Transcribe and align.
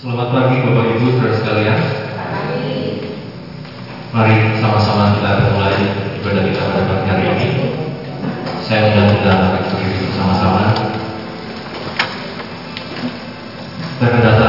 Selamat 0.00 0.32
pagi 0.32 0.64
Bapak 0.64 0.96
Ibu 0.96 1.12
saudara 1.12 1.36
sekalian. 1.36 1.76
Mari 4.16 4.56
sama-sama 4.56 5.12
kita 5.12 5.52
mulai 5.52 5.76
ibadah 6.16 6.40
kita 6.40 6.72
pada 6.72 6.82
pagi 6.88 7.04
hari 7.04 7.24
ini. 7.36 7.48
Saya 8.64 8.96
undang 8.96 9.12
kita 9.20 9.32
rektor 9.60 9.76
bersama-sama. 9.76 10.72
Dan 14.00 14.24
datang 14.24 14.39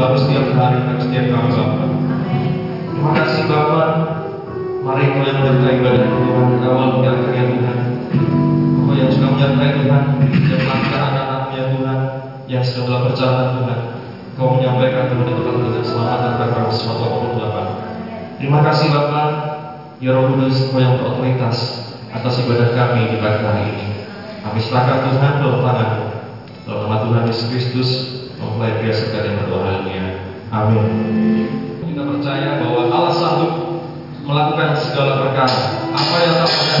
baru 0.00 0.16
setiap 0.16 0.56
hari 0.56 0.80
dan 0.80 0.96
setiap 0.96 1.24
kami 1.28 1.50
Bapa. 1.52 1.84
Terima 2.88 3.10
kasih 3.20 3.42
Bapa. 3.52 3.82
Mari 4.80 5.02
kami 5.12 5.28
menyertai 5.28 5.76
ibadah 5.76 6.08
Tuhan 6.08 6.46
dari 6.56 6.64
awal 6.64 6.88
hingga 6.96 7.10
akhir 7.20 7.32
ya 7.36 7.44
Tuhan. 7.52 7.78
Bapak 8.80 8.94
yang 8.96 9.10
sudah 9.12 9.28
menyertai 9.36 9.70
Tuhan, 9.76 10.02
yang 10.24 10.60
melakukan 10.64 11.02
anak-anaknya 11.04 11.62
Tuhan, 11.76 11.98
yang 12.48 12.64
sudah 12.64 12.98
berjalan 13.04 13.48
Tuhan. 13.60 13.78
Kau 14.40 14.56
menyampaikan 14.56 15.04
Tuhan 15.12 15.24
di 15.28 15.34
tempat 15.36 15.54
dengan 15.60 15.84
selamat 15.84 16.18
dan 16.24 16.32
tanpa 16.48 16.72
sesuatu 16.72 17.02
apa 17.04 17.16
pun 17.20 17.32
Bapak. 17.36 17.66
Terima 18.40 18.58
kasih 18.64 18.88
Bapak. 18.88 19.28
Ya 20.00 20.16
Roh 20.16 20.32
Kudus, 20.32 20.72
Kau 20.72 20.80
yang 20.80 20.96
berotoritas 20.96 21.56
atas 22.08 22.40
ibadah 22.40 22.72
kami 22.72 23.12
di 23.12 23.16
pagi 23.20 23.44
hari 23.44 23.62
ini. 23.68 23.86
Kami 24.40 24.58
serahkan 24.64 25.12
Tuhan 25.12 25.32
dalam 25.44 25.60
tangan. 25.60 25.90
Dalam 26.64 26.80
nama 26.88 26.96
Tuhan 27.04 27.22
Yesus 27.28 27.46
Kristus, 27.52 27.90
mempelai 28.40 28.80
pria 28.80 28.96
yang 28.96 29.36
berdoa 29.44 29.60
haleluya. 29.62 30.04
Amin. 30.50 30.86
Kita 31.84 32.02
percaya 32.02 32.48
bahwa 32.58 32.90
Allah 32.90 33.12
sanggup 33.14 33.52
melakukan 34.24 34.74
segala 34.80 35.12
perkara. 35.28 35.60
Apa 35.92 36.16
yang 36.24 36.34
tak 36.40 36.48
pernah 36.48 36.78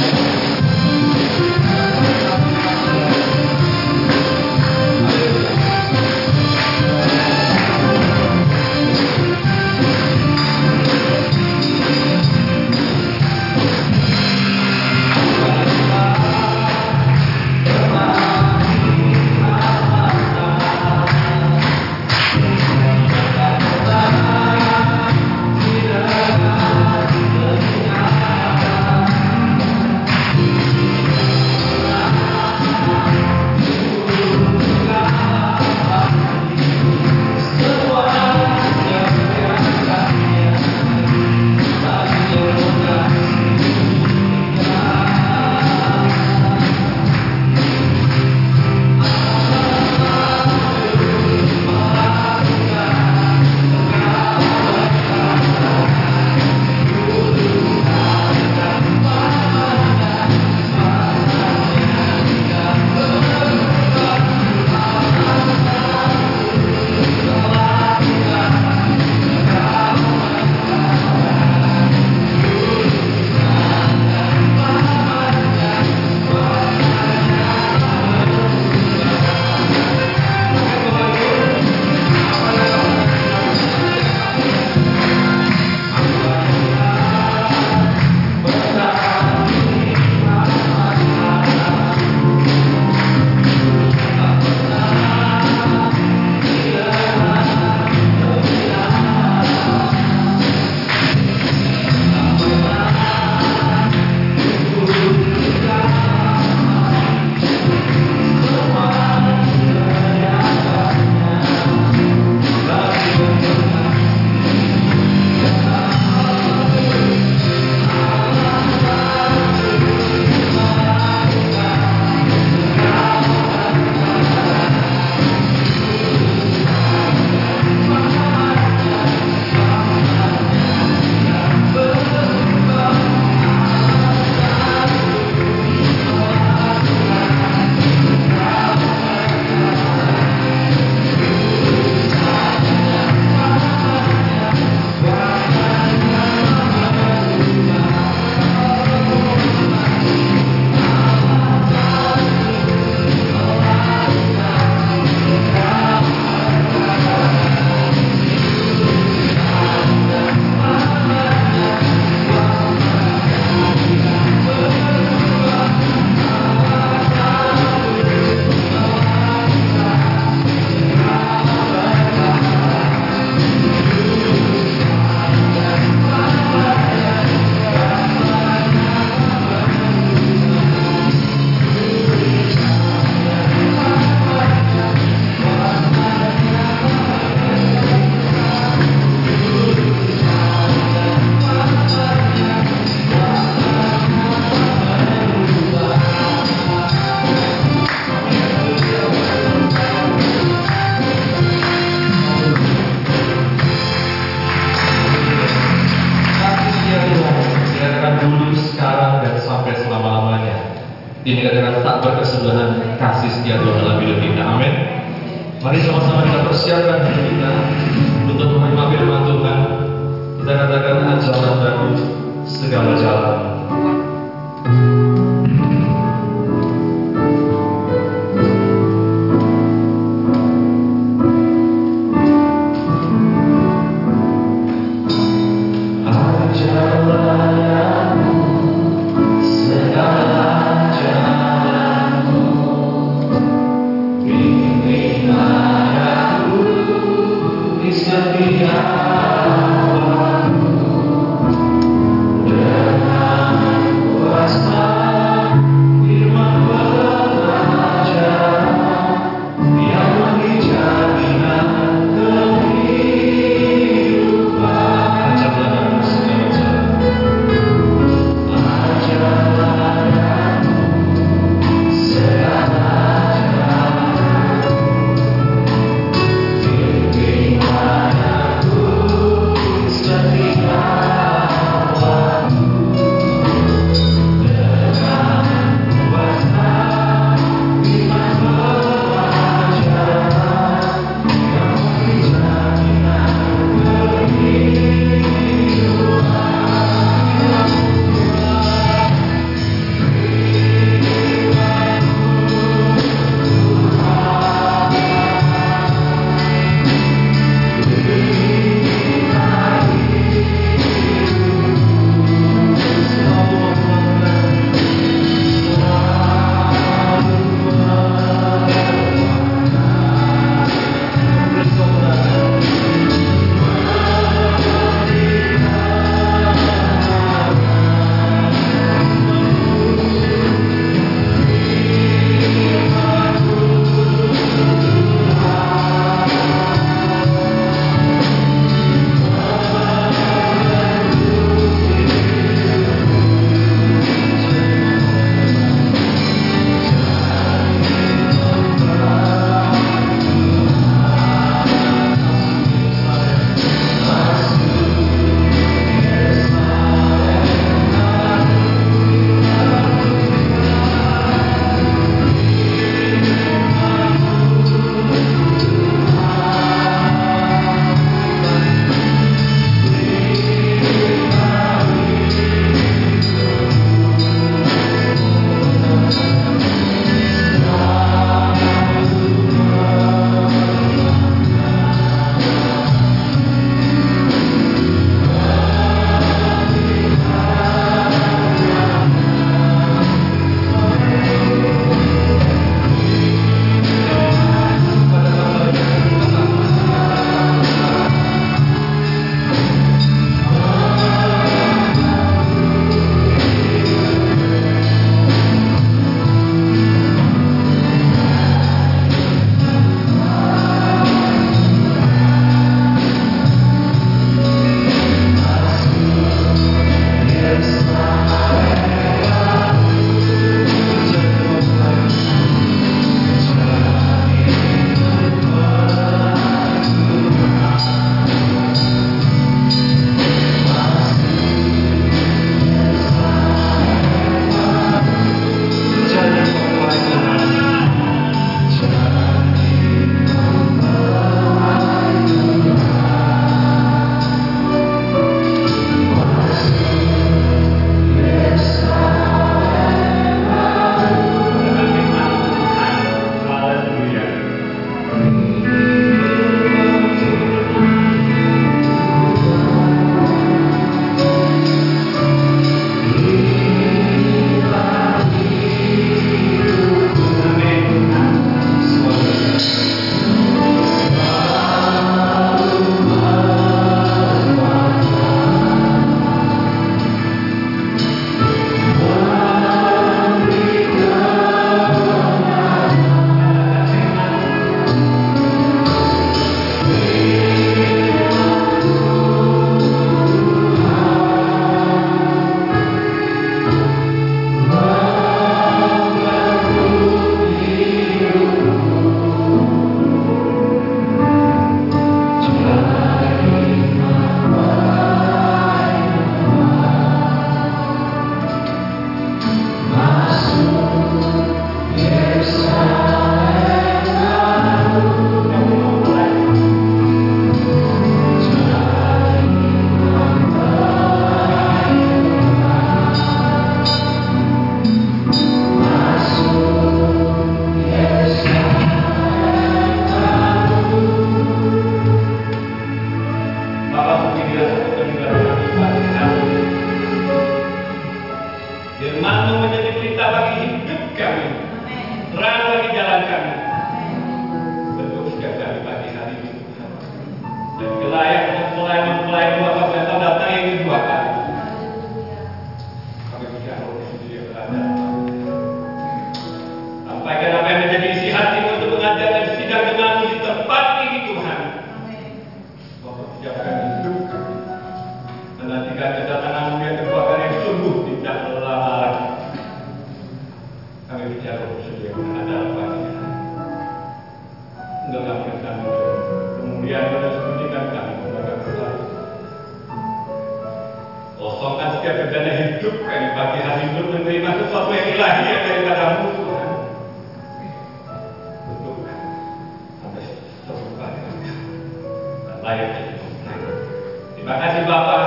Terima 594.50 594.66
kasih 594.66 594.82
Bapak. 594.82 595.19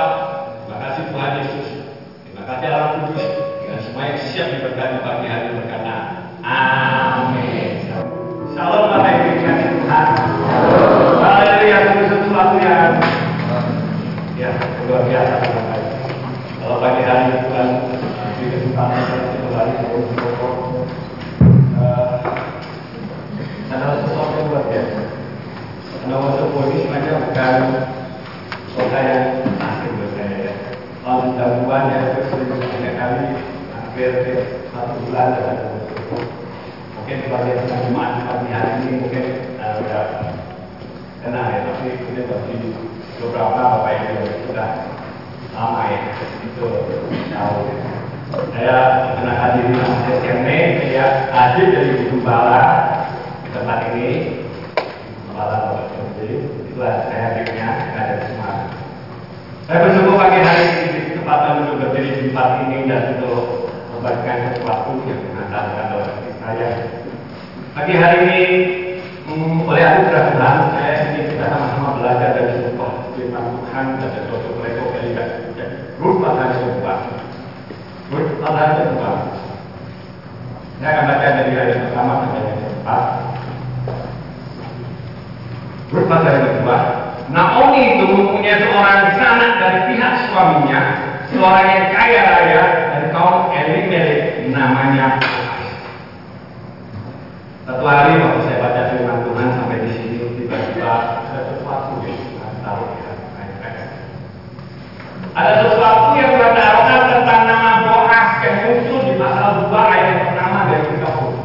Ada 105.34 105.66
sesuatu 105.66 106.14
yang 106.14 106.38
Tuhan 106.38 106.54
taruhkan 106.54 107.00
tentang 107.10 107.42
nama 107.50 107.70
Boaz 107.82 108.28
yang 108.46 108.56
muncul 108.62 109.02
di 109.02 109.18
pasal 109.18 109.66
2 109.66 109.74
ayat 109.74 110.06
yang 110.06 110.20
pertama 110.30 110.58
dari 110.70 110.84
kitab 110.94 111.14
Rut. 111.18 111.36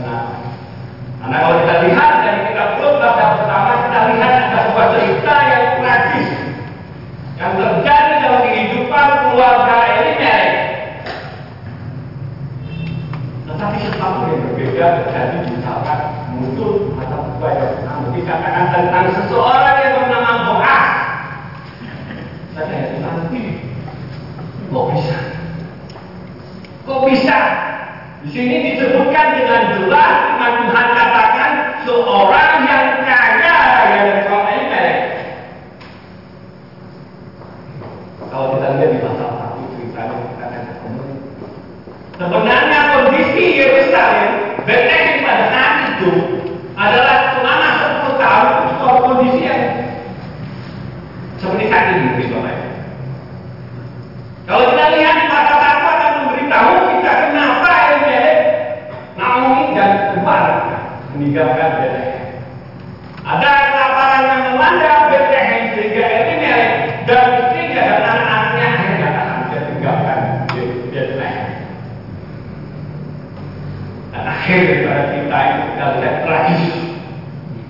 Kenapa? 0.00 0.32
Karena 1.20 1.36
kalau 1.36 1.56
kita 1.60 1.74
lihat 1.84 2.12
dari 2.24 2.40
kitab 2.48 2.68
Rut 2.80 2.94
pasal 2.96 3.28
pertama 3.36 3.70
kita 3.84 3.98
lihat 4.16 4.32
ada 4.32 4.58
sebuah 4.64 4.88
cerita 4.96 5.34
yang 5.44 5.64
tragis 5.76 6.30
yang 7.36 7.52
terjadi 7.52 8.12
dalam 8.24 8.40
kehidupan 8.48 9.06
keluarga 9.28 9.76
Elimelek. 9.92 10.52
Tetapi 13.44 13.76
sesuatu 13.76 14.20
yang 14.24 14.40
berbeda 14.40 14.86
terjadi 15.04 15.36
misalkan 15.52 16.00
muncul 16.32 16.96
atau 16.96 17.28
buah 17.36 17.52
yang 17.60 17.72
pertama 17.76 18.04
dikatakan 18.16 18.64
tentang 18.72 19.04
seseorang 19.20 19.76
yang 19.84 19.92
bernama 20.00 20.32
Boaz. 20.48 20.84
Saya 22.56 22.88
itu 22.88 23.04
nanti 23.04 23.40
kok 24.72 24.86
bisa? 24.96 25.18
Kok 26.88 27.00
bisa? 27.04 27.38
Di 28.24 28.28
sini 28.32 28.72
disebutkan 28.72 29.36
dengan 29.36 29.76
jelas 29.76 30.12
firman 30.24 30.52
Tuhan 30.64 30.88
katakan 30.96 31.52
seorang 31.84 32.64
yang 32.64 32.84
kaya 33.04 33.56
raya 33.60 33.98
dari 34.08 34.22
kaum 34.24 34.48
Elimelek. 34.48 34.98
Kalau 38.32 38.56
kita 38.56 38.66
lihat 38.72 38.88
di 38.88 38.98
pasal 39.04 39.28
satu 39.36 39.60
ceritanya 39.76 40.16
kita 40.16 40.44
akan 40.48 40.62
ketemu 40.64 41.02
Sebenarnya 42.16 42.78
kondisi 42.96 43.44
Yerusalem 43.60 44.28
Bethlehem 44.64 45.28
pada 45.28 45.44
saat 45.52 45.74
itu 45.92 46.12
adalah 46.72 47.36
selama 47.36 47.68
10 48.00 48.16
tahun 48.16 48.48
itu 48.48 48.72
suatu 48.80 49.00
kondisi 49.04 49.40
yang 49.44 49.62
seperti 51.36 51.64
saat 51.68 51.84
ini 51.92 52.00
mungkin 52.10 52.28
Bapak 52.32 52.52
Ibu. 52.52 52.68
Kalau 54.46 54.62
kita 54.72 54.84
lihat 54.96 55.14
di 55.20 55.26
pasal 55.28 55.56
satu 55.60 55.84
akan 55.84 56.10
memberitahu 56.16 56.72
kita 56.96 57.12
kenapa 57.28 57.68
Elimelek, 57.68 58.38
Naomi 59.20 59.62
dan 59.76 59.90
keluarga 60.12 60.76
meninggalkan 61.12 61.70
Bethlehem. 61.76 62.24
Ada 63.26 63.50
kelaparan 63.68 64.22
yang 64.30 64.42
melanda 64.54 64.92
Bethlehem 65.12 65.62
sehingga 65.76 66.04
Elimelek 66.08 66.72
dan 67.04 67.24
istrinya 67.36 67.82
dan 67.84 68.00
anak-anaknya 68.00 68.66
akhirnya 68.72 69.08
tak 69.12 69.26
bisa 69.44 69.58
tinggalkan 69.68 70.18
Bethlehem. 70.88 71.46
Dan 74.14 74.24
akhir 74.24 74.58
daripada 74.64 75.02
cerita 75.12 75.36
itu 75.36 75.62
kita 75.68 75.84
lihat 76.00 76.16
tragis. 76.24 76.64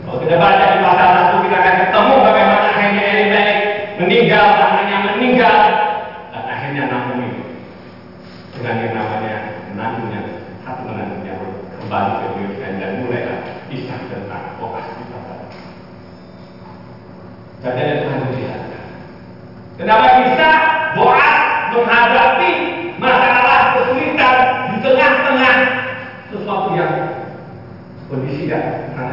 Kalau 0.07 0.23
kita 0.23 0.39
baca 0.39 0.65
di 0.71 0.79
pasal 0.87 1.09
satu 1.19 1.37
kita 1.43 1.57
akan 1.59 1.75
ketemu 1.83 2.15
bagaimana 2.23 2.67
akhirnya 2.71 3.05
Elimelek 3.11 3.59
meninggal, 3.97 4.47
anaknya 4.61 4.97
meninggal, 5.09 5.57
dan 6.31 6.45
akhirnya 6.47 6.83
Naomi 6.93 7.33
dengan 8.53 8.77
yang 8.85 8.93
namanya 8.93 9.37
menantunya, 9.73 10.21
satu 10.63 10.81
menantunya 10.85 11.35
kembali 11.81 12.13
ke 12.13 12.27
Yerusalem 12.37 12.77
dan 12.77 12.91
mulailah 13.03 13.39
kisah 13.73 13.99
tentang 14.07 14.45
Boaz 14.61 14.87
di 15.01 15.05
pasal. 15.11 15.39
Dan 17.65 17.73
ada 17.73 17.95
Tuhan 18.05 18.19
melihatkan. 18.31 18.85
Kenapa 19.81 20.07
bisa 20.23 20.49
Boaz 20.95 21.37
menghadapi 21.73 22.51
masalah 23.01 23.61
kesulitan 23.81 24.37
di 24.71 24.77
tengah-tengah 24.85 25.57
sesuatu 26.29 26.69
yang 26.77 26.93
kondisi 28.13 28.36
yang 28.36 28.36
sangat 28.36 28.36
tidak 28.47 29.06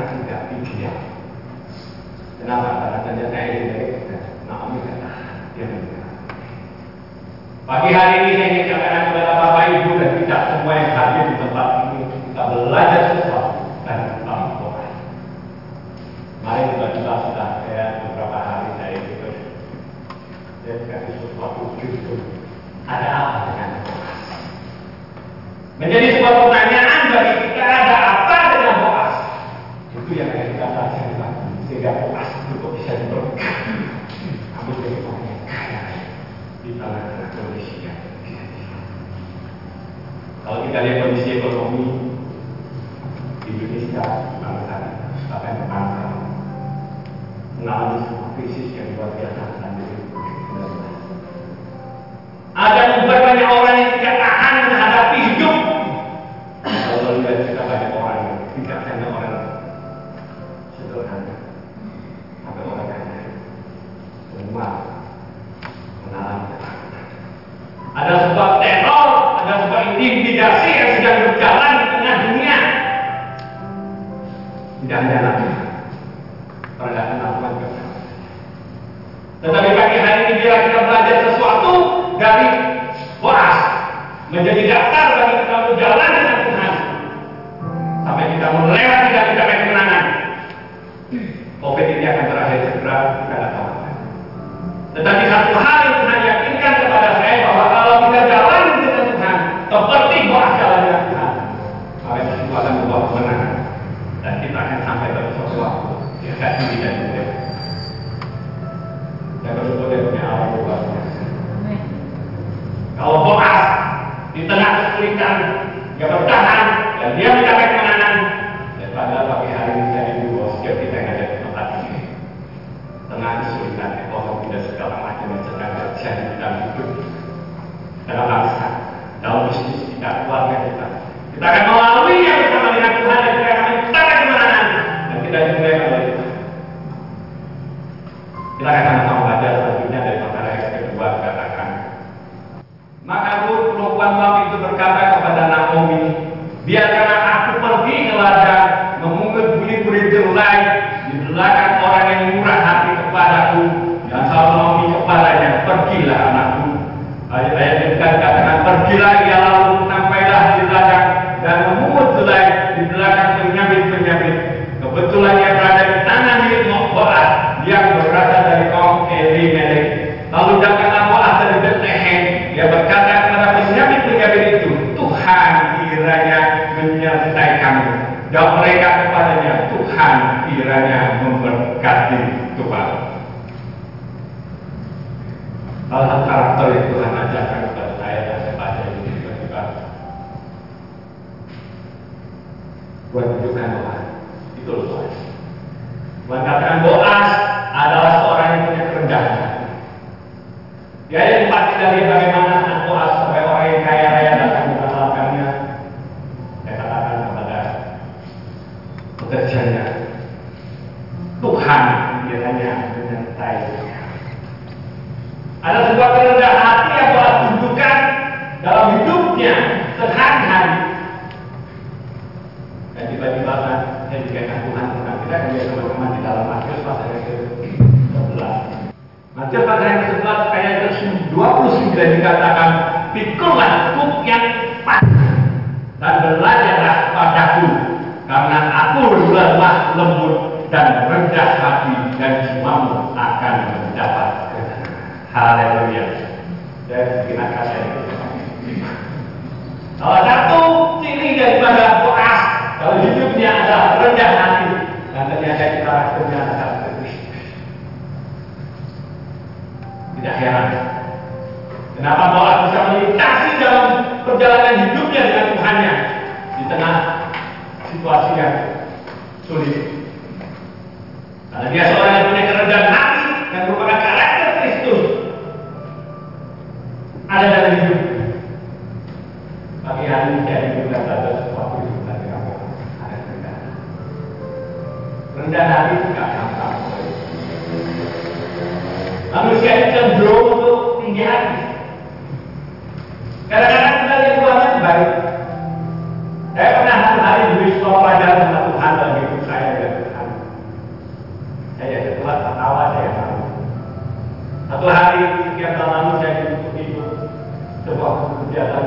suatu 308.03 308.35
kegiatan 308.43 308.85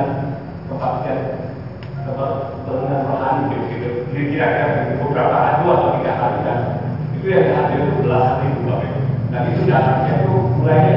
kebaktian 0.69 1.17
dengan 2.69 3.01
rohani 3.09 3.57
gitu 3.73 4.05
jadi 4.13 4.23
kira-kira 4.29 4.67
beberapa 5.01 5.35
hari 5.41 5.65
atau 5.65 5.89
tiga 5.97 6.11
hari 6.21 6.37
dan 6.45 6.59
itu 7.17 7.25
yang 7.33 7.49
hadir 7.57 7.81
itu 7.81 7.97
belasan 8.05 8.45
ribu 8.45 8.59
bapak 8.69 8.93
dan 9.33 9.41
itu 9.49 9.61
datangnya 9.65 10.13
itu 10.21 10.33
mulai 10.61 10.96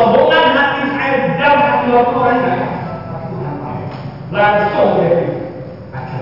kesombongan 0.00 0.56
hati 0.56 0.82
saya 0.96 1.36
dalam 1.36 1.60
hati 1.60 1.88
orang 1.92 2.40
langsung 4.32 4.96
dari 4.96 5.28
aja 5.92 6.20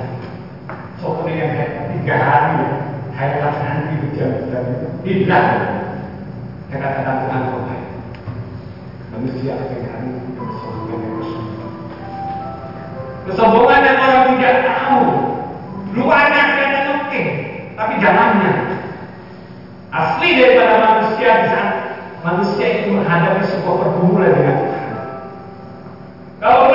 soalnya 0.99 1.31
yang 1.39 1.51
saya 1.55 1.87
tiga 1.95 2.17
hari 2.19 2.59
saya 3.15 3.39
laksanakan 3.39 4.03
di 4.03 4.09
jam-jam 4.19 4.63
itu 4.67 4.89
hilang. 5.07 5.51
Saya 6.67 6.79
katakan 6.83 7.23
Tuhan 7.23 7.43
baik 7.55 7.85
manusia 9.15 9.55
akan 9.55 10.03
kesombongan 10.35 10.99
yang 10.99 11.15
kesombongan. 13.31 13.79
Yang 13.87 13.99
orang 14.03 14.27
tidak 14.35 14.57
tahu. 14.67 15.03
Luarnya 15.95 16.43
kelihatan 16.51 16.87
oke 16.99 17.23
tapi 17.79 17.95
dalamnya 18.03 18.55
asli 19.95 20.29
daripada 20.35 20.75
manusia 20.83 21.31
di 21.31 21.47
saat 21.47 21.68
manusia 22.29 22.67
itu 22.85 22.93
menghadapi 22.93 23.43
sebuah 23.49 23.75
pergumulan 23.81 24.33
Tuhan. 24.37 24.57
Kalau 26.39 26.71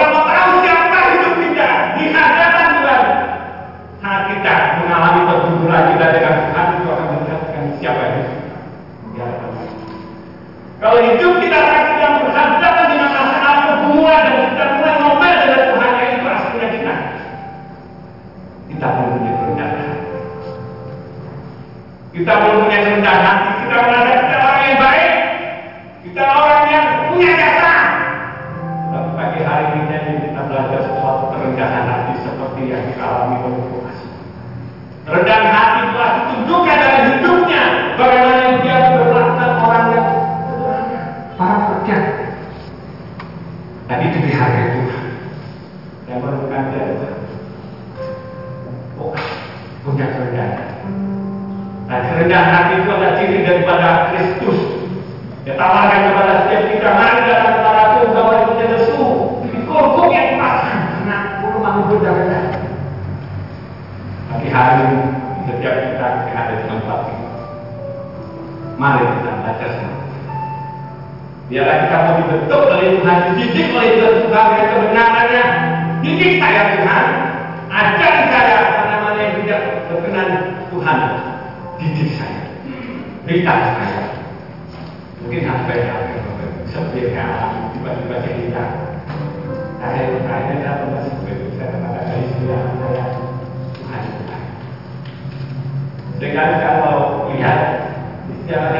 Tuhan, 73.04 73.36
dididik 73.36 73.76
oleh 73.76 74.00
Tuhan 74.00 74.16
dengan 74.32 74.68
kebenarannya. 74.72 75.46
Didik 76.08 76.40
saya 76.40 76.80
Tuhan, 76.80 77.06
ajar 77.68 78.14
saya 78.32 78.58
mana-mana 78.80 79.20
yang 79.20 79.36
tidak 79.44 79.60
berkenan 79.92 80.30
Tuhan. 80.72 81.00
Didik 81.84 82.16
saya, 82.16 82.64
beritahu 83.28 83.64
saya. 83.76 84.04
Mungkin 85.20 85.44
apa 85.52 85.72
yang 85.76 86.00
seperti 86.72 87.12
yang 87.12 87.28
alami 87.28 87.76
tiba-tiba 87.76 88.16
saya 88.24 88.36
hilang. 88.40 88.74
Saya 89.84 90.04
bertanya 90.08 90.54
dalam 90.64 90.88
masih 90.96 91.14
begitu 91.28 91.60
saya 91.60 91.76
kepada 91.76 92.08
dari 92.08 92.24
sebelah 92.32 92.62
saya 92.72 93.04
Tuhan 93.84 94.02
Tuhan. 94.16 94.44
Dengan 96.24 96.50
kalau 96.64 97.28
lihat 97.36 97.60
istilah 98.32 98.72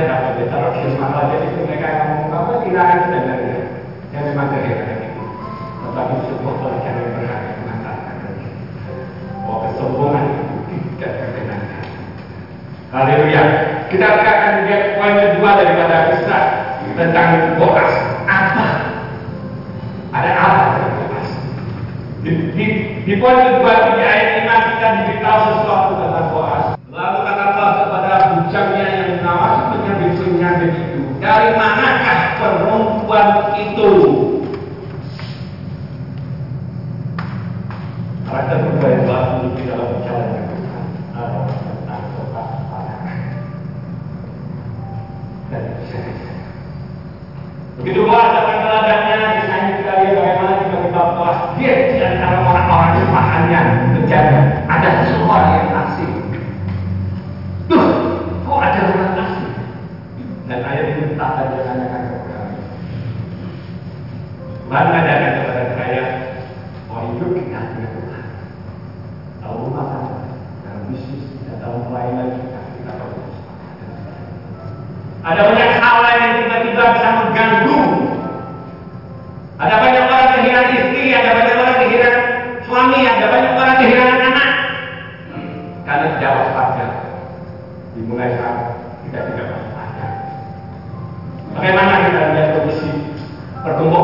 Kita 13.94 14.10
akan 14.10 14.66
lihat 14.66 14.98
poin 14.98 15.14
kedua 15.22 15.54
daripada 15.54 16.10
kisah 16.10 16.44
tentang 16.98 17.62
Boas. 17.62 17.94
Apa? 18.26 18.68
Ada 20.10 20.32
apa 20.34 20.62
dengan 20.74 20.92
Boas? 20.98 21.30
Di, 22.26 22.32
di, 22.58 22.66
di 23.06 23.14
poin 23.22 23.38
kedua 23.38 23.94
di 23.94 24.02
ayat 24.02 24.50
5 24.50 24.70
kita 24.74 24.88
diberitahu 24.98 25.40
sesuatu 25.46 25.92
tentang 26.02 26.28
Boas. 26.34 26.66
Lalu 26.90 27.20
kata 27.22 27.44
Allah 27.54 27.70
kepada 27.86 28.14
bujangnya 28.34 28.86
yang 28.98 29.10
mengawasi 29.22 29.62
penyambit-penyambit 29.78 30.72
itu, 30.74 31.02
dari 31.22 31.48
manakah 31.54 31.83
menjaga 54.14 54.70
ada 54.70 54.90
seseorang 55.02 55.50
yang 55.58 55.70
asing. 55.90 56.14
Tuh, 57.66 57.86
kok 58.46 58.62
ada 58.62 58.80
orang 58.94 59.18
asing? 59.26 59.54
Dan 60.46 60.60
ayat 60.62 60.86
ini 60.94 61.18
tak 61.18 61.30
saja 61.34 61.58
tanyakan 61.66 62.02
kepada 62.06 62.34
kami. 62.38 62.58
Tuhan 64.70 64.84
mengadakan 64.86 65.32
kepada 65.34 65.64
saya, 65.74 66.04
mau 66.86 67.10
hidup 67.10 67.30
kita 67.34 67.60
dengan 67.74 67.92
Tuhan. 67.98 68.26
Tahu 69.42 69.62
tangga, 69.74 70.18
dalam 70.62 70.84
bisnis, 70.94 71.26
kita 71.34 71.54
dalam 71.58 71.90
pelayanan 71.90 72.38
kita, 72.38 72.60
kita 72.78 72.92
perlu. 72.94 73.22
Ada 75.24 75.42
banyak 75.42 75.72
hal 75.82 75.96
lain 76.06 76.22
yang 76.22 76.36
tiba-tiba 76.38 76.84
bisa 76.94 77.10
mengganggu. 77.18 77.82
Ada 79.58 79.76
banyak 79.80 80.04
orang 80.06 80.32
kehilangan 80.38 80.70
istri, 80.76 81.04
ada 81.16 81.30
banyak 81.34 81.56
orang 81.58 81.78
kehilangan 81.82 82.33
suami, 82.68 83.00
ada 83.04 83.26
banyak 83.32 83.54
orang 83.56 83.78
kehilangan 83.80 84.22
anak. 84.34 84.50
Karena 85.84 86.06
tidak 86.18 86.32
waspada. 86.40 86.88
Dimulai 87.94 88.34
saat 88.40 88.58
kita 89.06 89.20
tidak 89.32 89.48
waspada. 89.52 90.08
Bagaimana 91.54 91.94
kita 92.10 92.22
lihat 92.34 92.48
kondisi 92.58 92.90
pertumbuh 93.62 94.04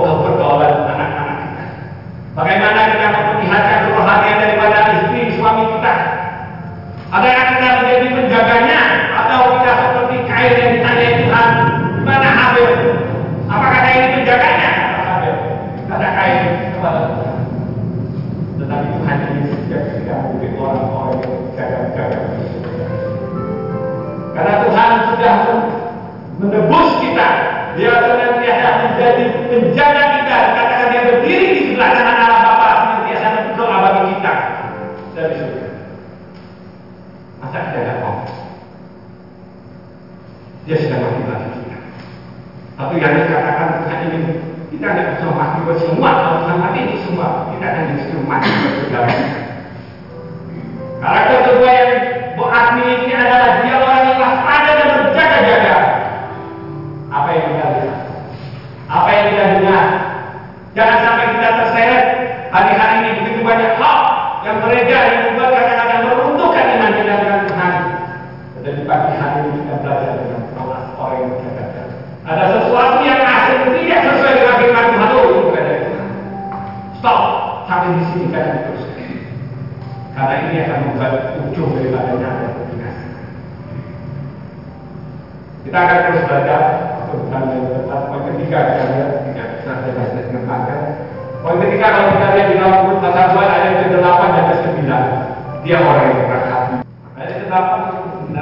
dia 92.33 92.43
di 92.49 92.55
dalam 92.57 92.89
buku 92.89 92.97
Tasabuan 93.01 93.49
ayat 93.49 93.87
ke-8 93.87 94.21
dan 94.33 94.45
ke-9. 94.49 94.79
Dia 95.65 95.77
orang 95.81 96.05
yang 96.09 96.17
berkati. 96.27 96.75
Ayat 97.17 97.33
ke-8 97.43 97.67
dan 97.69 97.91
ke-9. 97.93 98.37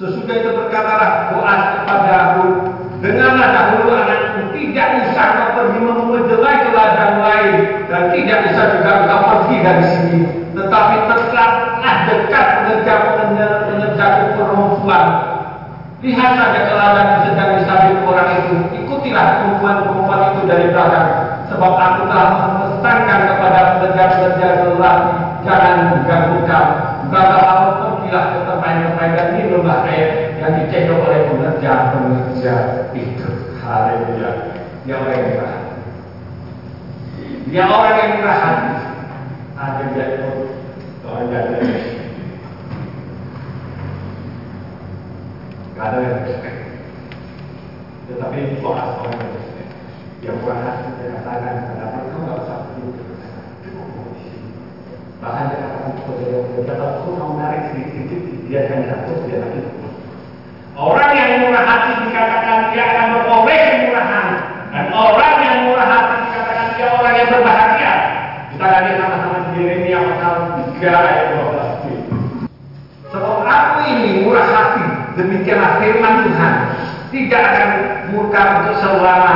Sesudah 0.00 0.34
itu 0.40 0.50
berkatalah 0.56 1.10
Tuhan 1.36 1.58
kepada 1.76 2.08
Harun, 2.08 2.52
Dengarlah 3.00 3.48
dahulu 3.56 3.96
anakku, 3.96 4.52
tidak 4.52 4.86
bisa 5.00 5.22
kau 5.32 5.48
pergi 5.56 5.80
menemui 5.80 6.20
ke 6.28 6.36
ladang 6.36 7.16
lain 7.24 7.80
dan 7.88 8.12
tidak 8.12 8.38
bisa 8.44 8.76
juga 8.76 9.08
kau 9.08 9.24
pergi 9.24 9.56
dari 9.64 9.84
sini. 9.88 10.20
Tetapi 10.52 10.94
tetaplah 11.08 11.48
dekat 12.04 12.46
mengejarku 13.72 14.24
perempuan. 14.36 15.04
Lihat 16.00 16.30
saja 16.32 16.60
ke 16.64 16.74
ladang 16.76 17.08
sedang 17.24 17.50
disabit 17.60 18.04
orang 18.04 18.28
itu, 18.40 18.56
ikutilah 18.84 19.26
perempuan-perempuan 19.40 20.20
itu 20.32 20.40
dari 20.48 20.72
belakang, 20.72 21.08
sebab 21.52 21.72
aku 21.76 22.00
telah 22.08 22.28
kepada 23.40 23.80
sedekah-sedekah 23.80 24.52
Allah 24.76 24.96
jangan 25.48 26.04
ganggu-ganggu. 26.04 26.76
Bapak 27.08 27.40
Allah 27.42 27.72
pergilah 27.80 28.24
ke 28.36 28.38
pemain-pemain 28.44 29.12
dan 29.16 29.28
minumlah 29.40 29.82
air 29.88 30.36
yang 30.36 30.52
dicendok 30.60 31.08
oleh 31.08 31.26
pekerja-pekerja 31.26 32.54
itu. 32.92 33.28
Haleluya. 33.64 34.30
Dia 34.84 34.94
orang 35.00 35.16
yang 35.16 35.24
ditahan. 35.32 35.62
Dia 37.48 37.64
orang 37.64 37.94
yang 37.96 38.10
ditahan. 38.20 38.56
dia 58.50 58.66
akan 58.66 58.78
jatuh 58.82 59.16
dia 59.30 59.38
lagi 59.38 59.62
orang 60.74 61.12
yang 61.14 61.30
murah 61.46 61.64
hati 61.64 61.90
dikatakan 62.08 62.72
dia 62.74 62.82
akan 62.88 63.06
beroleh 63.14 63.62
kemurahan. 63.68 64.26
Dan 64.70 64.86
orang 64.96 65.34
yang 65.44 65.56
murah 65.68 65.86
hati 65.86 66.14
dikatakan 66.24 66.66
dia 66.74 66.86
orang 66.88 67.14
yang 67.20 67.28
berbahagia. 67.28 67.92
Kita 68.54 68.66
lagi 68.66 68.90
sama-sama 68.96 69.38
sendiri 69.50 69.72
ini 69.84 69.88
yang 69.92 70.04
pasal 70.08 70.34
3 70.78 70.82
ayat 70.82 71.26
12 71.36 71.70
sebab 73.10 73.42
aku 73.42 73.76
ini 73.90 74.22
murah 74.22 74.46
hati 74.46 74.86
demikianlah 75.18 75.82
firman 75.82 76.14
Tuhan. 76.30 76.54
Tidak 77.10 77.42
akan 77.42 77.70
murka 78.14 78.42
untuk 78.62 78.76
selama 78.78 79.34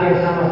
áreas 0.00 0.49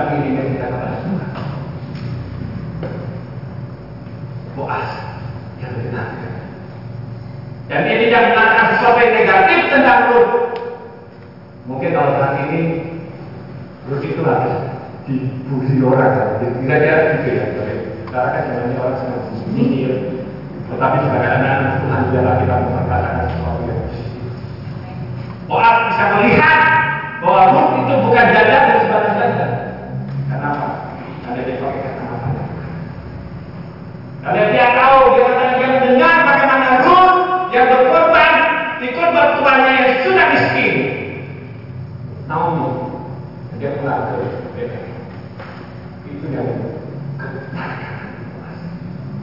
bagi 0.00 0.32
diri 0.32 0.56
kita 0.56 0.66
kepada 0.72 0.96
Tuhan. 1.04 1.30
Boas 4.56 4.88
yang 5.60 5.72
ditanamkan. 5.76 6.32
Dan 7.68 7.80
dia 7.84 7.96
tidak 8.08 8.22
mengatakan 8.32 8.66
sesuatu 8.74 8.98
yang 9.04 9.14
negatif 9.14 9.60
tentang 9.68 10.00
Ruth. 10.08 10.32
Mungkin 11.68 11.90
kalau 11.92 12.16
saat 12.16 12.34
ini 12.48 12.60
Ruth 13.86 14.04
itu 14.08 14.22
harus 14.24 14.56
dipuji 15.04 15.76
orang, 15.84 16.40
kira-kira 16.40 17.20
gitu 17.20 17.28
ya. 17.36 17.44
Karena 18.10 18.28
kan 18.34 18.42
sebenarnya 18.48 18.78
orang 18.80 18.96
sedang 18.98 19.22
menyindir, 19.36 19.92
tetapi 20.66 20.96
sebagai 21.06 21.30
anak-anak 21.30 21.74
Tuhan 21.84 22.00
biarlah 22.10 22.36
kita 22.42 22.54
mengatakan 22.58 23.12
sesuatu 23.30 23.62
yang 23.68 23.80
positif. 23.86 24.24
Boas 25.46 25.76
bisa 25.92 26.04
melihat 26.16 26.58
bahwa 27.20 27.42
Ruth 27.54 27.72
itu 27.84 27.94
bukan 28.02 28.26
janda 28.34 28.79
Karena 34.30 34.54
dia 34.54 34.66
tahu, 34.78 35.18
dia 35.18 35.24
kata 35.26 35.44
dia 35.58 35.68
mendengar 35.74 36.14
bagaimana 36.22 36.68
Ruth 36.86 37.18
yang 37.50 37.66
berkorban 37.66 38.34
ikut 38.78 39.08
bertuanya 39.10 39.70
yang 39.74 39.98
sudah 40.06 40.26
miskin. 40.30 40.74
Naomi, 42.30 42.66
dia 43.58 43.74
pulang 43.74 44.06
ke 44.06 44.14
Bethel. 44.54 44.86
Itu 46.06 46.26
yang 46.30 46.46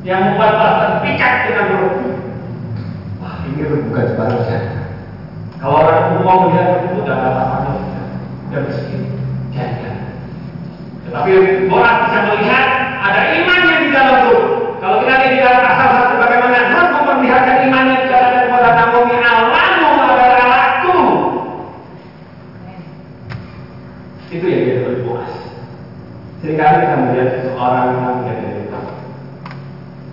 yang 0.04 0.20
membuat 0.28 0.52
Allah 0.60 0.76
terpikat 1.00 1.34
dengan 1.48 1.66
Ruth. 1.72 2.00
Wah, 3.24 3.48
ini 3.48 3.64
bukan 3.64 4.06
sebaliknya. 4.12 4.60
Kalau 5.56 5.88
orang 5.88 6.20
umum 6.20 6.52
melihat 6.52 6.84
itu 6.84 7.00
sudah 7.00 7.16
ada 7.16 7.30
apa-apa, 7.32 7.72
dan 8.52 8.62
miskin, 8.68 9.02
janda. 9.56 9.92
Tetapi 11.08 11.32
orang 11.72 11.96
bisa 12.04 12.20
melihat 12.28 12.66
ada 13.00 13.22
iman 13.40 13.60
yang 13.72 13.80
di 13.82 13.90
dalam 13.96 14.16
Ruth. 14.28 14.48
Kalau 14.78 15.02
kita 15.02 15.14
lihat 15.18 15.32
di 15.34 15.40
dalam 15.42 15.62
pasal 15.66 15.88
satu 15.90 16.16
bagaimana 16.22 16.58
Ruth 16.70 16.92
memperlihatkan 16.94 17.58
imannya 17.66 17.96
kepada 18.06 18.28
kepada 18.46 18.70
Naomi 18.78 19.16
Allahmu 19.18 19.90
adalah 20.06 20.38
Allahku. 20.46 20.98
Itu 24.30 24.46
yang 24.46 24.62
dia 24.62 24.76
lebih 24.86 25.10
puas. 25.10 25.34
Seringkali 26.46 26.76
kita 26.86 26.96
melihat 27.02 27.30
seseorang 27.34 27.86
yang 27.90 28.16
menjadi 28.22 28.46
lupa. 28.62 28.80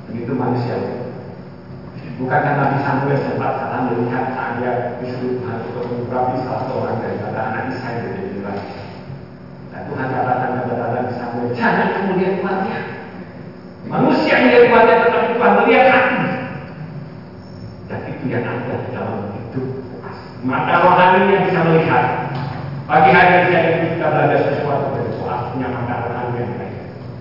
Begitu 0.08 0.32
manusia. 0.32 0.76
Bukankah 2.14 2.52
Nabi 2.54 2.78
Samuel 2.78 3.18
sempat 3.18 3.58
salah 3.58 3.90
melihat 3.90 4.38
saat 4.38 4.62
dia 4.62 4.72
disuruh 5.02 5.34
Tuhan 5.42 5.66
untuk 5.66 5.84
mengurapi 5.90 6.46
salah 6.46 6.62
seorang 6.70 7.02
daripada 7.02 7.38
anak 7.50 7.74
Isa 7.74 7.90
yang 7.90 8.06
menjadi 8.06 8.38
raja. 8.46 8.78
Dan 9.74 9.80
Tuhan 9.90 10.06
katakan 10.14 10.50
kepada 10.62 10.84
Nabi 10.94 11.12
Samuel, 11.18 11.48
jangan 11.58 11.86
kamu 11.90 12.12
lihat 12.22 12.34
kuatnya. 12.38 12.78
Manusia 13.90 14.34
melihat 14.40 14.64
kuatnya 14.70 14.94
tetapi 15.02 15.28
Tuhan 15.34 15.52
melihat 15.58 15.84
hati. 15.90 16.22
Dan 17.90 18.00
itu 18.08 18.24
yang 18.30 18.44
ada 18.48 18.74
di 18.80 18.88
dalam 18.94 19.18
hidup. 19.34 19.68
Mata 20.46 20.74
rohani 20.86 21.20
yang 21.28 21.42
bisa 21.50 21.60
melihat. 21.66 22.04
Pagi 22.86 23.10
hari 23.10 23.32
ini 23.50 23.96
kita 23.98 24.06
belajar 24.06 24.40
sesuatu 24.54 24.86
dari 24.94 25.12
soal 25.18 25.50
punya 25.50 25.66
mata 25.66 25.94
rohani 26.06 26.14
yang 26.14 26.32
baik. 26.32 26.33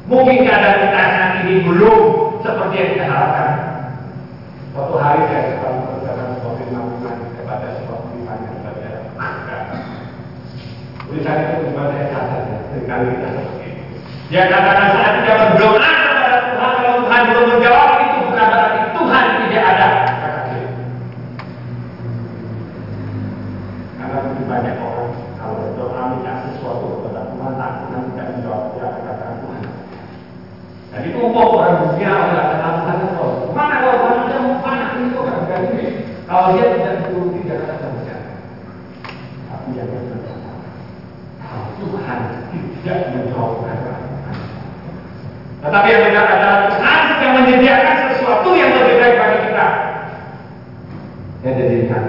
Mungkin 0.04 0.44
keadaan 0.44 0.78
kita 0.84 1.00
saat 1.00 1.32
ini 1.48 1.64
belum 1.64 2.00
seperti 2.44 2.76
yang 2.76 2.90
kita 2.96 3.06
harapkan. 3.08 3.50
Suatu 4.74 4.98
hari 4.98 5.22
saya 5.30 5.54
sedang 5.54 5.86
mengerjakan 5.86 6.34
sebuah 6.34 6.54
firman 6.58 6.86
kepada 7.38 7.68
sebuah 7.78 8.00
tulisan 8.10 8.38
yang 8.42 8.58
saja 8.66 8.90
Tulisan 11.06 11.36
itu 11.46 11.56
membuat 11.70 11.94
saya 11.94 12.06
sadar 12.10 12.42
ya, 12.50 12.58
sering 12.74 12.88
kali 12.90 13.06
kita 13.14 13.28
seperti 13.38 13.66
itu. 13.70 13.84
Dia 14.34 14.44
katakan 14.50 14.88
saat 14.98 15.14
kita 15.22 15.34
berdoa 15.38 15.78
kepada 15.94 16.38
Tuhan, 16.42 16.72
kalau 16.74 16.96
Tuhan 17.06 17.22
belum 17.30 17.46
menjawab 17.54 17.90
itu 18.02 18.18
bukan 18.26 18.46
berarti 18.50 18.80
Tuhan 18.98 19.26
tidak 19.46 19.64
ada. 19.78 19.88
Kata 20.10 20.40
dia. 20.50 20.70
Karena 23.94 24.16
begitu 24.26 24.44
banyak 24.50 24.76
orang 24.82 25.12
kalau 25.38 25.56
berdoa 25.62 26.02
minta 26.18 26.34
sesuatu 26.50 26.86
kepada 26.98 27.22
Tuhan, 27.30 27.52
tak 27.62 27.72
Tuhan 27.78 28.02
tidak 28.10 28.28
menjawab, 28.34 28.64
dia 28.74 28.84
akan 28.90 29.02
katakan 29.06 29.38
Tuhan. 29.38 29.62
Dan 30.90 31.02
itu 31.06 31.18
umum 31.22 31.48
orang 31.62 31.74
dunia 31.78 31.93
orang 31.93 31.93
kata 31.93 31.93
Tuhan 31.93 31.93
itu 31.93 31.93
mana 31.93 31.93
kalau 31.93 31.93
Tuhan 31.93 31.93
ada 31.93 31.93
mana 31.93 31.93
ini 31.93 31.93
kok 31.93 31.93
bukan 31.93 31.93
ini. 31.93 31.93
Kalau 36.34 36.58
dia 36.58 36.66
tidak 36.74 36.94
dituruti 37.06 37.46
dia 37.46 37.62
kata 37.62 37.94
Tuhan. 37.94 38.22
Tapi 39.54 39.70
yang 39.78 39.86
berkata, 39.86 40.34
kalau 41.38 41.68
Tuhan 41.78 42.20
tidak 42.50 42.98
menjawab 43.14 43.52
tetapi 45.64 45.88
yang 45.88 46.04
benar 46.12 46.26
adalah 46.28 46.58
Tuhan 46.76 47.00
sudah 47.08 47.30
menyediakan 47.40 47.98
sesuatu 48.12 48.50
yang 48.52 48.76
lebih 48.76 49.00
baik 49.00 49.16
bagi 49.16 49.40
kita. 49.48 49.68
Ya 51.40 51.50
jadi 51.56 51.76
ingat, 51.88 52.06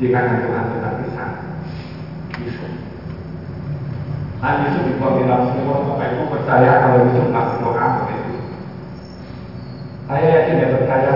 dikatakan 0.00 0.48
Tuhan 0.48 0.64
sang 1.12 1.34
Yusuf. 2.40 2.72
Nah 4.40 4.64
Yusuf 4.64 4.82
dibuat 4.88 5.20
di 5.20 5.28
dalam 5.28 5.52
semua 5.52 5.84
Bapak 5.92 6.08
Ibu 6.16 6.24
percaya 6.32 6.72
kalau 6.80 7.04
Yusuf 7.04 7.28
masih 7.28 7.56
doa 7.60 7.76
Bapak 7.76 8.16
Ibu. 8.16 8.34
Saya 10.08 10.24
yakin 10.24 10.56
dia 10.56 10.72
percaya 10.72 11.12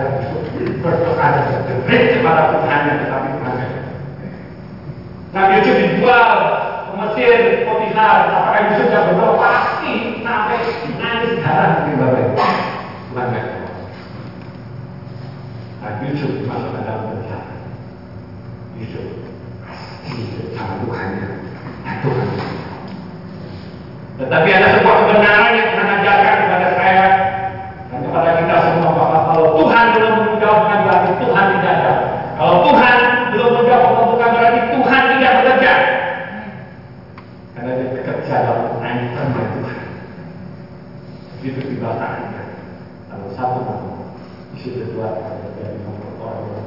Kepada 0.58 2.42
tetapi 2.58 3.28
Tuhan 3.38 3.58
Nabi 5.28 5.52
Yusuf 5.60 5.76
dijual 5.76 6.38
Mesir, 6.98 7.62
Potifar, 7.62 8.26
apakah 8.26 8.74
Yusuf 8.74 8.90
tidak 8.90 9.14
berdoa 9.14 9.38
pasti 9.38 10.18
sampai 10.18 10.58
nangis 10.98 11.38
darah 11.38 11.86
di. 11.86 11.94
Tuhan. 13.14 13.28
Nah 15.78 15.92
Yusuf 16.02 16.30
dimasukkan 16.42 16.82
dalam 16.82 17.02
penjara. 17.14 17.54
Yusuf 18.82 19.06
pasti 19.62 20.42
Tuhannya. 20.58 21.28
Tuhan. 22.02 22.28
Tetapi 24.18 24.48
ada 24.50 24.68
sebuah 24.74 24.96
kebenaran 25.06 25.54
yang 25.54 25.68
Tuhan 25.74 25.88
ajarkan 26.02 26.34
kepada 26.42 26.68
saya 26.74 27.06
dan 27.90 27.98
kepada 28.02 28.30
kita 28.42 28.56
semua 28.66 28.90
bahwa 28.90 29.18
kalau 29.30 29.46
Tuhan 29.62 29.84
belum 29.94 30.14
menjawab 30.34 30.58
bukan 30.66 30.80
berarti 30.82 31.10
Tuhan 31.22 31.44
tidak 31.58 31.72
ada. 31.78 31.92
Kalau 32.38 32.56
Tuhan 32.66 32.98
belum 33.34 33.50
menjawab 33.62 33.90
bukan 34.14 34.30
berarti 34.34 34.60
Tuhan 34.74 35.02
tidak 35.14 35.32
bekerja. 35.38 35.74
Karena 37.54 37.70
dia 37.74 37.88
bekerja 37.94 38.34
dalam 38.46 38.78
ancaman 38.78 39.46
Tuhan. 39.54 39.78
Begitu 41.38 41.78
tiba-tiba. 41.78 42.34
Lalu 43.14 43.30
satu 43.38 43.62
malam, 43.62 44.10
isi 44.58 44.74
kedua 44.74 45.22
dari 45.54 45.78
orang 46.18 46.50
yang 46.50 46.66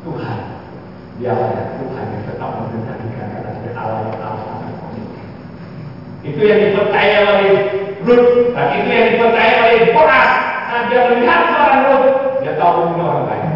Tuhan, 0.00 0.38
dialah 1.20 1.48
yang 1.52 1.70
Tuhan 1.76 2.04
yang 2.08 2.24
tetap 2.24 2.50
mengendalikan 2.56 3.28
karena 3.36 3.50
dia 3.60 3.72
Allah 3.76 4.00
yang 4.00 4.16
tahu 4.16 4.36
Itu 6.24 6.40
yang 6.40 6.60
dipercaya 6.72 7.16
oleh 7.28 7.52
Ruth, 8.00 8.56
dan 8.56 8.66
itu 8.80 8.88
yang 8.88 9.08
dipercaya 9.12 9.54
oleh 9.68 9.80
Boaz. 9.92 10.30
Nah, 10.72 10.88
dia 10.88 11.00
melihat 11.12 11.40
seorang 11.52 11.82
Ruth, 11.84 12.16
dia 12.40 12.52
tahu 12.56 12.96
ini 12.96 13.00
orang 13.04 13.28
lain. 13.28 13.52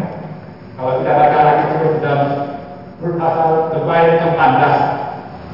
Kalau 0.77 0.91
kita 1.01 1.11
baca 1.17 1.39
lagi 1.49 1.63
terus 1.73 1.97
dalam 1.97 2.29
Ruth 3.01 3.17
pasal 3.17 3.73
terbaik 3.73 4.21
ke-14, 4.21 4.73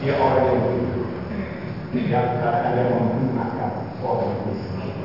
dia 0.04 0.14
orang 0.20 0.44
yang 0.44 0.75
Yang 1.96 2.28
dia 2.76 2.92
menggunakan 2.92 3.72
miskin. 4.52 5.00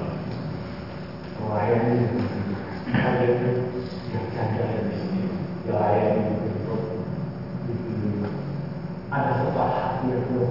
Melayani 1.38 2.02
ada 2.90 3.22
yang 3.22 3.54
yang 4.10 4.26
dia 4.34 4.66
ada 9.06 9.30
sebuah 9.38 9.70
hati 9.70 10.04
yang 10.10 10.22
belum 10.34 10.50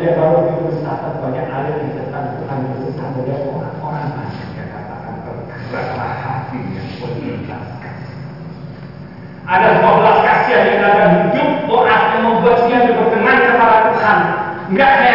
dia 0.00 0.12
baru 0.16 0.40
mencatat 0.64 1.14
banyak 1.20 1.46
di 1.76 1.88
tentang 1.92 2.40
Tuhan 2.40 2.58
Yesus 2.72 2.92
sampai 2.96 3.36
orang-orang 3.52 4.32
yang 4.56 4.68
katakan 4.72 5.14
hati 6.24 6.58
yang. 6.72 6.88
Ada 9.46 9.66
sebuah 9.78 9.94
belas 10.00 10.18
kasihan 10.24 10.62
yang 10.66 10.78
dalam 10.82 11.25
Enggak 14.66 15.05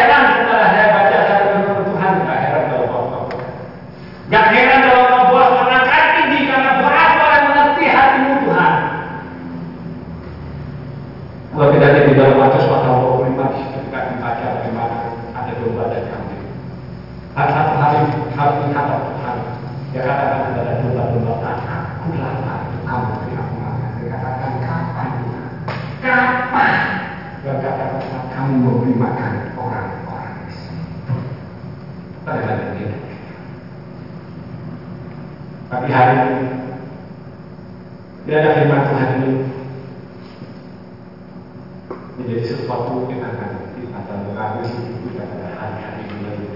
yang 42.92 43.24
akan 43.24 43.72
kita 43.72 44.00
kita 44.04 45.22
pada 45.24 45.48
hari-hari 45.56 46.02
ini 46.12 46.20
lagi 46.28 46.46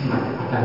semakin 0.00 0.32
akan 0.40 0.64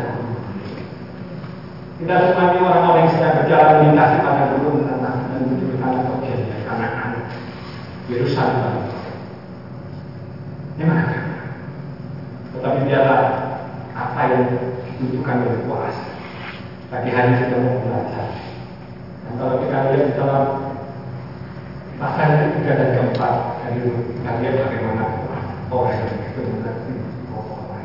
Kita 1.97 2.13
semua 2.31 2.43
ini 2.53 2.57
orang-orang 2.63 3.03
yang 3.03 3.11
sedang 3.11 3.35
berjalan 3.43 3.75
melintasi 3.83 4.15
pada 4.23 4.43
gunung 4.55 4.87
tanah 4.87 5.13
dan 5.27 5.39
menuju 5.43 5.75
tanah 5.83 6.01
Tokyo 6.07 6.35
karena 6.63 6.87
anak 6.95 7.25
Yerusalem. 8.07 8.87
Ini 10.77 10.83
mana? 10.87 11.05
Tetapi 12.55 12.79
biarlah 12.87 13.23
apa 13.97 14.19
yang 14.31 14.43
ditunjukkan 14.87 15.43
oleh 15.43 15.59
kuasa. 15.67 16.05
Pagi 16.87 17.09
hari 17.11 17.35
kita 17.35 17.57
mau 17.65 17.83
belajar. 17.83 18.31
Dan 19.27 19.33
kalau 19.35 19.59
kita 19.59 19.77
lihat 19.91 20.05
di 20.07 20.13
dalam 20.15 20.45
pasal 21.99 22.25
yang 22.29 22.41
ketiga 22.53 22.73
dan 22.77 22.89
keempat 22.95 23.56
dari 23.67 23.83
kita 23.83 24.31
lihat 24.39 24.55
bagaimana 24.63 25.03
orang 25.67 25.99
itu 26.07 26.39
mengerti 26.39 26.93
orang 27.35 27.83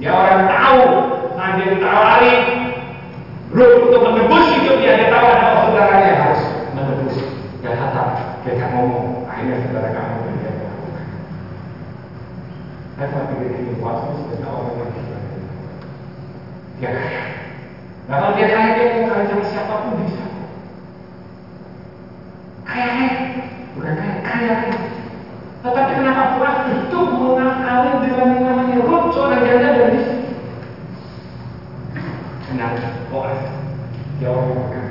Dia 0.00 0.10
orang 0.16 0.42
tahu, 0.48 0.82
nah 1.36 1.48
ditawari 1.60 2.34
Belum 3.52 3.88
untuk 3.88 4.00
menebus 4.04 4.44
hidup 4.56 4.76
dia, 4.80 5.08
tahu 5.12 5.26
ada 5.32 5.48
saudaranya 5.60 6.12
harus 6.24 6.42
menebus. 6.72 7.16
Dia 7.60 7.72
datang, 7.78 8.40
dia 8.44 8.58
tak 8.58 8.68
ngomong, 8.74 9.24
akhirnya 9.28 9.64
saudara 9.64 9.92
kamu 9.92 10.16
dia 12.96 13.60
ini 13.60 13.76
waktu 13.76 14.08
sebenarnya 14.16 14.48
orang 14.50 14.74
yang 14.80 14.90
dia 16.80 16.90
kaya. 16.96 17.22
Nah 18.08 18.16
kalau 18.20 18.36
dia 18.36 18.48
kaya, 18.48 18.70
dia 18.72 18.86
mau 18.96 19.08
kaya 19.12 19.24
sama 19.28 19.44
siapa 19.46 19.74
pun 19.84 19.92
bisa. 20.00 20.24
Kaya 22.64 22.86
kaya, 22.88 23.16
bukan 23.76 23.92
kaya, 23.94 24.16
kaya. 24.24 24.56
Tetapi 25.60 25.92
kenapa 25.98 26.22
Fuad 26.38 26.56
itu 26.72 26.98
mengakali 26.98 27.90
dengan 28.06 28.28
yang 28.32 28.44
namanya 28.48 28.76
Ruth 28.86 29.06
seorang 29.12 29.42
janda 29.44 29.68
dan 29.76 29.88
istri? 29.98 30.18
Kenapa? 32.46 32.88
Orang 33.12 33.40
yang 34.22 34.48
makan. 34.54 34.84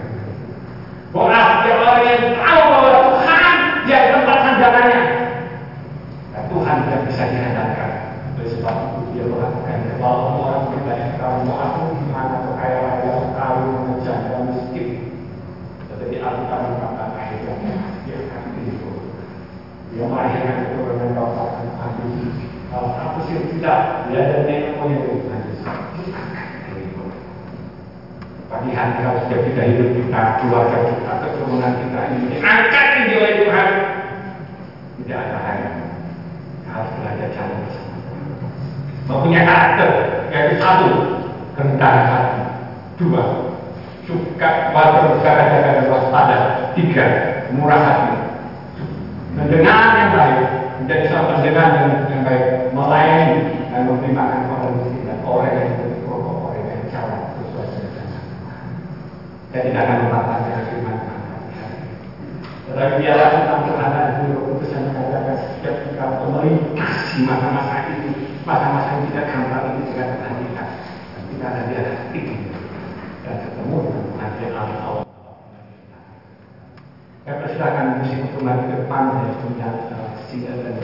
Boaz 1.16 1.64
dia 1.64 1.74
orang 1.80 2.04
yang 2.04 2.24
tahu 2.36 2.62
bahwa 2.68 2.92
Tuhan 3.08 3.56
dia 3.88 4.00
tempat 4.12 4.38
sandarannya. 4.44 5.02
Dan 6.36 6.44
Tuhan 6.52 6.76
tidak 6.84 7.02
bisa 7.08 7.24
diandalkan. 7.32 7.92
Oleh 8.36 8.48
sebab 8.52 8.76
itu 8.84 9.02
dia 9.16 9.24
melakukan 9.32 9.96
kebawaan 9.96 10.36
orang 10.44 10.64
pribadi 10.76 11.16
tahu 11.16 11.36
mau 11.48 11.56
aku 11.56 11.82
gimana 12.04 12.44
atau 12.44 12.54
kaya 12.60 12.78
raya 12.84 13.14
tahu 13.32 13.60
mengejar 13.64 14.18
dan 14.28 14.42
miskin. 14.52 14.88
Tetapi 15.88 16.16
Alkitab 16.20 16.60
mengatakan 16.68 17.10
akhirnya 17.16 17.74
dia 18.04 18.18
akan 18.28 18.42
hidup. 18.60 18.98
Dia 19.96 20.12
melahirkan 20.12 20.76
keturunan 20.76 21.16
dan 21.16 21.16
aku. 21.80 22.04
Kalau 22.68 22.90
aku 23.00 23.20
sih 23.32 23.40
tidak, 23.56 24.12
dia 24.12 24.22
dan 24.28 24.44
Tuhan 24.76 24.92
Yesus. 24.92 25.64
Pagi 28.52 28.72
hari 28.76 28.92
kalau 29.00 29.24
sudah 29.24 29.40
kita 29.40 29.62
hidup 29.72 29.90
kita, 29.96 30.22
keluarga 30.44 30.78
kita, 30.84 31.12
keturunan 31.24 31.72
kita 31.80 32.00
ini 32.12 32.20
diangkat 32.28 32.88
ini 33.00 33.14
oleh 33.16 33.34
Tuhan. 33.40 33.70
Tidak 35.00 35.16
ada 35.16 35.38
lagi. 35.40 35.70
Harus 36.68 36.92
belajar 37.00 37.28
jalan 37.32 37.58
bersama. 37.64 37.96
Mempunyai 39.08 39.48
karakter, 39.48 39.90
yaitu 40.36 40.56
satu, 40.60 40.88
rendah 41.56 41.96
hati. 42.04 42.44
Dua, 43.00 43.24
suka 44.04 44.76
wajar 44.76 45.04
berjaga-jaga 45.16 45.70
dan 45.80 45.88
waspada. 45.88 46.38
Tiga, 46.76 47.08
murah 47.56 47.80
hati. 47.80 48.15
Mendengar 49.36 50.00
yang 50.00 50.12
baik, 50.16 50.48
menjadi 50.80 51.04
seorang 51.12 51.44
pendengar 51.44 51.68
yang, 51.76 51.92
yang 52.08 52.22
baik, 52.24 52.72
melayani 52.72 53.68
dan 53.68 53.84
memberi 53.84 54.16
makan 54.16 54.48
orang 54.48 54.76
dan 55.04 55.20
orang 55.28 55.52
yang 55.60 55.76
berpokok, 55.76 56.36
orang 56.48 56.64
yang 56.72 56.84
jalan 56.88 57.20
sesuai 57.36 57.68
dengan 57.68 58.08
saya 59.52 59.60
tidak 59.68 59.82
akan 59.84 59.98
membatasi 60.08 60.50
firman 60.72 60.96
Tuhan. 61.04 61.72
Tetapi 62.64 62.94
biarlah 63.04 63.30
tentang 63.36 63.60
dan 63.68 64.08
Guru 64.24 64.40
Kudus 64.56 64.72
yang 64.72 64.84
mengatakan 64.88 65.36
setiap 65.36 65.76
kita 65.84 66.06
melintasi 66.24 67.18
masa-masa 67.28 67.76
itu, 67.92 68.10
masa-masa 68.48 68.88
yang 68.88 69.04
tidak 69.12 69.26
ini 69.68 69.84
dengan 69.92 70.08
Tuhan 70.16 70.34
kita. 70.40 70.64
Dan 71.12 71.22
kita 71.28 71.44
akan 71.44 71.64
biarlah 71.68 72.00
itu 72.16 72.36
dan 73.28 73.36
ketemu 73.44 73.76
dengan 73.84 74.04
Tuhan 74.08 74.32
yang 74.40 74.54
alam 74.56 74.80
awal. 74.80 75.06
Saya 77.56 77.72
persilakan 77.72 78.04
musik 78.04 78.44
maju 78.44 78.64
ke 78.68 78.76
depan 78.84 79.04
dan 79.16 79.32
punya 79.40 79.70
single 80.28 80.60
dan 80.60 80.76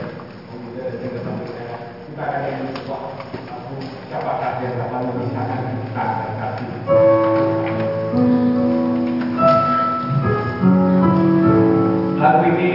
kemudian 0.48 0.88
bagi 1.04 1.52
saya. 1.52 1.76
Kita 2.08 2.22
akan 2.24 2.40
lagu 2.88 3.76
siapakah 4.08 4.52
yang 4.64 4.80
dapat 4.80 5.00
memisahkan 5.04 5.60
kita 5.68 6.04
dan 6.16 6.32
kasih. 6.40 6.68
ini 12.56 12.71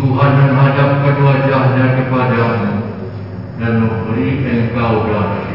Tuhan 0.00 0.32
menghadapkan 0.32 1.16
wajahnya 1.20 1.86
kepadamu 2.00 2.72
dan 3.60 3.72
memberi 3.84 4.40
engkau 4.48 5.04
damai 5.04 5.49